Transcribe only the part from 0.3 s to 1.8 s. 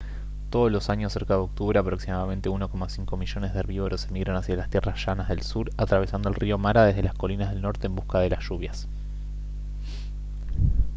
todos los años cerca de octubre